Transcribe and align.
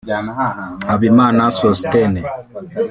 Habimana 0.89 1.43
Sosthène 1.57 2.21